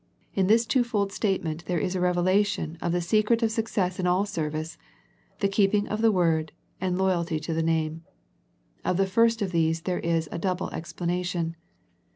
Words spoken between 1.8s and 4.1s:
a .revelation of the se cret of success in